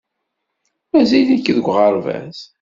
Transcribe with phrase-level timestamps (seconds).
[0.91, 2.37] Mazal-ik deg uɣerbaz.